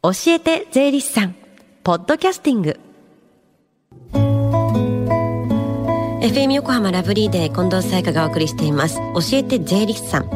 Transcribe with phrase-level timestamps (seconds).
[0.00, 1.34] 教えて税理士さん。
[1.82, 2.78] ポッドキャスティング。
[6.22, 8.98] FM 横浜ラブリーで近藤沙耶香がお送りしています。
[8.98, 10.28] 教えて税理士さん。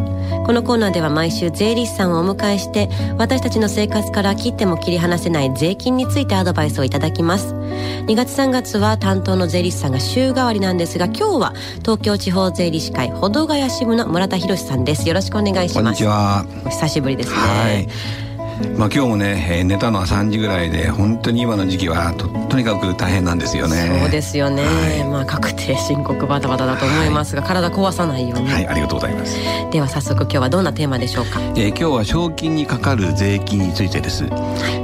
[0.44, 2.88] このコーナーでは毎週税理士さんをお迎えして
[3.18, 7.54] 私たちの生活から切っても切り離せない税金についてアドバイスをいただきます。
[7.54, 15.06] 2月3月は担当の税理士さんが週替わりなんですが今日は東京地方税理士会保土ヶ谷支部の村田博さんです。
[15.06, 15.82] よろしくお願いします。
[15.84, 16.44] こんにちは。
[16.66, 17.36] お久しぶりですね。
[17.36, 18.31] はい
[18.76, 23.98] まあ、今日もね寝たのは3時ぐらいで本当に今の時期はととにかく大変なんですよね。
[24.02, 28.50] そうですよね、はい、まあ確定申告バタバタだと思いますが、はい、体壊さないように。
[28.50, 29.36] はいありがとうございます。
[29.72, 34.32] では早速今日はどんなテーマでしょうか、えー、今日は賞金にかかる税金についてです、はい、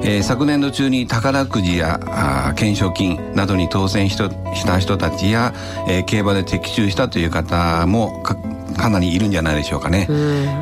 [0.03, 5.53] えー、昨年度中に宝くじやあ懸賞金などに当選した人たちや、
[5.87, 8.37] えー、競馬で的中したという方もか
[8.89, 10.07] なりいるんじゃないでしょうかね、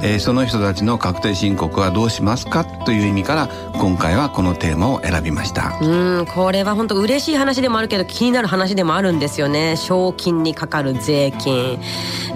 [0.02, 5.78] えー、その人たちの確定申告はどうしますかという意味から今回はこのテーマを選びました。
[5.80, 9.76] うんこれは本当嬉しい話でもあるけど気になる話でもあるんですよね。
[9.76, 11.78] 賞金にかかる税金。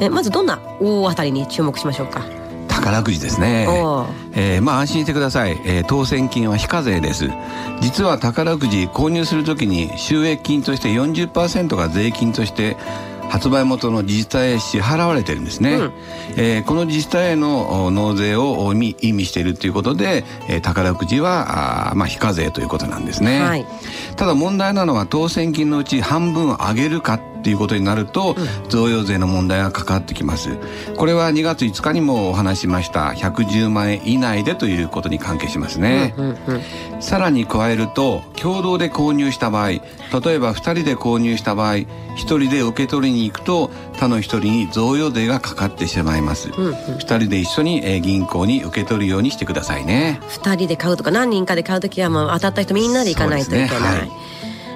[0.00, 2.22] えまずどんな大当たりに注目しましょうか？
[2.68, 3.66] 宝くじですね、
[4.32, 7.28] えー、まあ安心してください、えー、当選金は非課税です。
[7.80, 12.76] 実は宝くじ購入するときに収益金として40%が税金として
[13.30, 15.92] 発売元の自治体へ支払われてるんですね、うん、
[16.36, 23.66] えー、この自治体への納税を意味しているということで、えー、宝くじはあ、まあ、非課税ということなんですね、はい、
[24.16, 28.36] ただ問題なのは当選金のうち半分を上げるかっていうことになると、
[28.68, 30.50] 贈与税の問題がかかってきます。
[30.96, 36.14] これは2月5日にもお話しました110万円以内でということに関係しますね、
[37.00, 50.20] さらに加えると共同で購入した場合例えば2人で購入した場合1人で受け取りに行くと他の1人に贈与税がかかってしまいます、うんうん、2人で一緒に銀行に受け取るようにしてくださいね。
[50.28, 54.10] 2人で買うとか何人かで買う時はもう当たった人みんなで行かないといけない、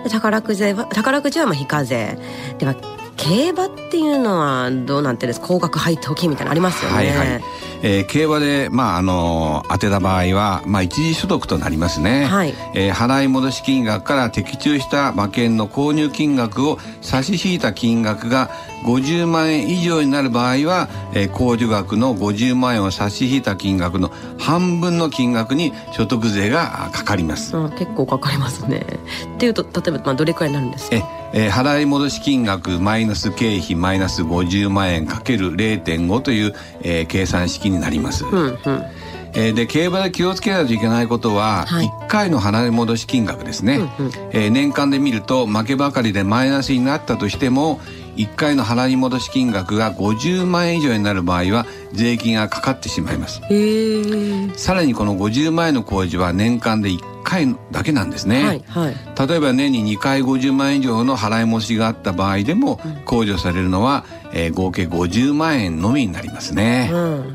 [0.09, 2.19] 宝くじは宝くじはまあ非課税。
[2.59, 2.75] では
[3.17, 6.97] 競馬っていうのはどうなんてです高額配当金みたいなのありますよね。
[6.97, 7.43] はいはい
[7.87, 18.49] えー、競馬で、まあ、あの当てた場合は、まあ、一時所得となりますね、はい、えー、払い戻し金額から的中した馬券の購入金額を差し引いた金額が
[18.87, 27.53] 50万円以上になる場合は、えー、控除額の50万円を差し引いた金額の半分の金額に所得税がかかります。
[27.79, 28.87] 結構かかりますね。
[29.35, 31.24] っていうと例えば、まあ、どれくらいになるんですか？
[31.35, 38.25] えー、払い戻し金額マイナス経費マイナス50万円かける0.5という、えー、計算式になります。
[38.25, 38.85] うんうん。
[39.37, 47.81] えー、で競馬で気をつけないといけないことは、はい、1回の払い戻し金額ですね、うんうん、えー、年間で見ると負けばかりでマイナスになったとしても
[48.17, 53.41] 1回の払い戻し金額が50万円以上になる場合は税金がかかってしまいます。
[54.57, 62.77] さらにこの50万円の控除は年間で1回だけなんですね、はいはい、例えば年に2回50万円以上の払い戻しがあった場合でも
[63.07, 67.35] 控除されるのは、えー、合計50万円のみになりますね、うん。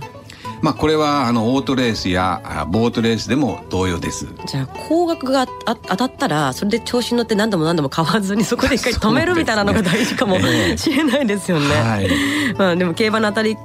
[0.61, 4.27] まあこれはあのオートレースやボートレースでも同様です。
[4.45, 10.39] じゃあ高額が当たったらそれで調子に乗って何度も何度も買わずにそこで一回止めるみたいなのが大事かも
[10.77, 12.09] しれないですよね、はい、
[12.57, 13.57] まあでも競馬の当たり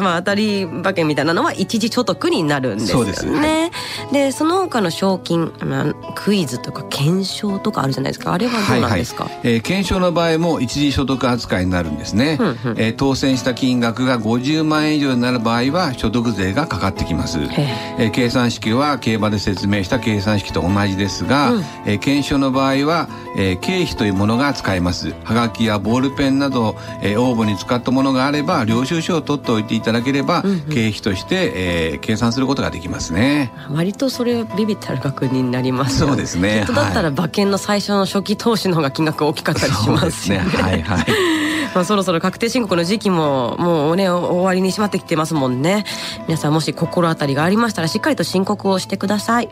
[0.00, 3.12] まあ、当たり馬券みたいなのは一時所得になるんですよね。
[3.12, 8.32] そででその他の賞金、まあ、クイズとか検証とかあるじゃないですか。
[8.32, 25.14] あれはどうなんですか、はいはい、えー、検証の場合も一時所得扱いになるんですね、うんうん、えー、当選した金額が50万円以上になる場合は所得税がかかってきます、えー、計算式は競馬で説明した計算式と同じですが、うん、えー、検証の場合は、えー、経費というものが使えます。
[25.24, 33.52] はがきやボールペンなど、えー、応募に使ったものがあれば領収書を取っておいていただければ、うんうん、経費として、えー、計算することができますね。
[33.70, 36.66] 割とそれビビったる額になります、ね、そうですね。
[36.68, 40.38] だったら馬券の最初の初期投資の方が金額大きかったりしますね。
[40.38, 40.44] ね。
[40.44, 45.84] はいはいまあ、そろそろ確定申告の時期ももうね終わりにしまってきてますもんね。
[46.26, 49.48] 皆さんもし心当たりがありましたらしっかりと申告をしてください、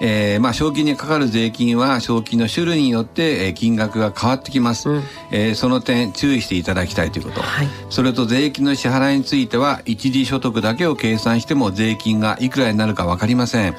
[0.00, 13.76] えー、まあ賞金にかかる税金は賞金の種類によって金額が変わってきます、うん、えー、その点注意していただきたいということ、はい、それと税金の支払いについては一時所得だけを計算しても税金がいくらになるか分かりません、うん、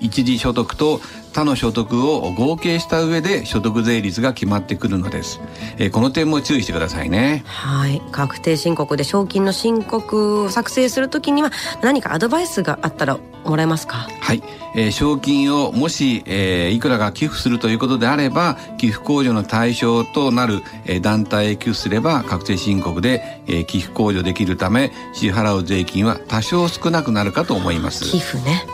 [0.00, 1.00] 一時所得と
[1.32, 5.40] 他の所得を合計した上で所得税率が決まってくるのです、
[5.78, 7.42] えー、この点も注意してくださいね。
[7.46, 8.02] はい。
[8.12, 11.50] 確定申告で賞金の申告を作成するときには
[11.82, 14.08] 何かアドバイスがあったらもらえますか？
[14.20, 14.42] はい、
[14.76, 28.04] えー、賞金をもし、えー、いくらか寄付するということであれば寄付控除の対象となる、えー、団体へ寄付すれば確定申告で、えー、寄付控除できるため支払う税金は多少少なくなるかと思います。
[28.04, 28.64] 寄付ね、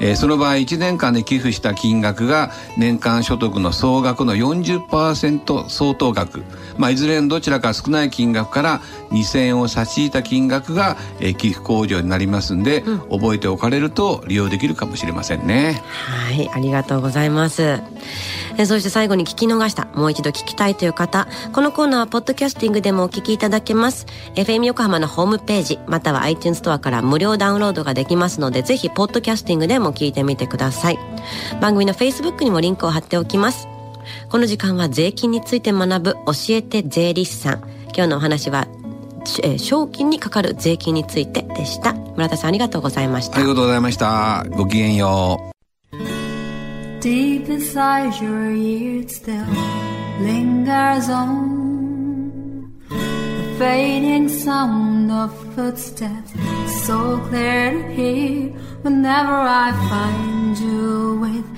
[0.00, 6.44] えー、その場合1年間で寄付した金額が年間所得の総額の40%相当額、
[6.76, 15.80] まあ、いずれのどちらか少ない金額から2000円を差し引いた金額が、えー、寄付控除になりますんで、うん、覚えておかれると利用できるかもしれませんね。
[16.06, 17.80] はいありがとうございます。
[18.56, 24.06] えそして最後に聞き逃したもう一度聞きたいという方このコーナーはポッドキャスティングでもお聞きいただけます。
[24.34, 30.98] FM 横浜のホームページまたは iTunes ストアから無料ダウンロードができますのでぜひポッドキャスティングでも聞いてみてください。
[31.60, 33.68] 番組の Facebook にもリンクを貼っておきます
[34.30, 37.58] この時間は税金について学ぶ教えて税理士さん
[37.94, 38.68] 今日のお話は
[39.42, 45.58] えー、賞金にかかる税金についてでした村田さんありがとうございましたありがとうございましたごきげんよう
[47.00, 49.44] Deep inside your ears still
[50.20, 51.58] lingers on
[52.88, 56.32] the fading sound of footsteps,
[56.86, 58.48] so clear to hear
[58.82, 61.57] whenever I find you with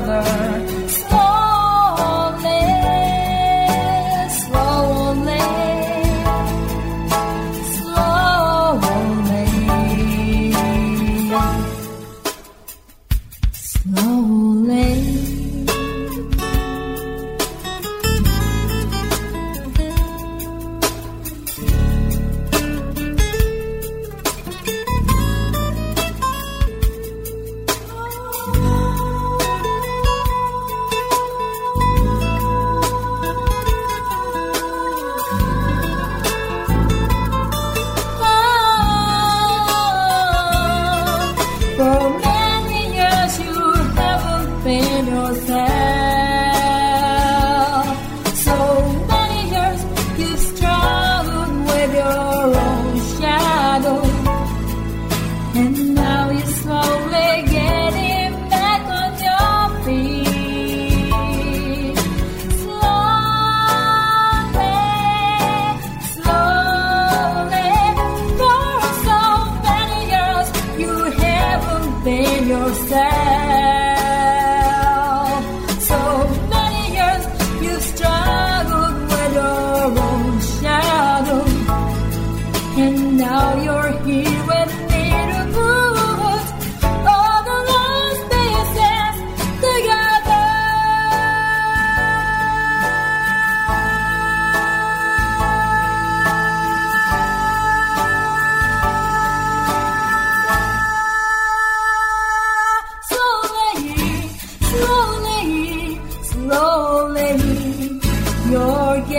[0.00, 0.73] another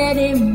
[0.06, 0.55] let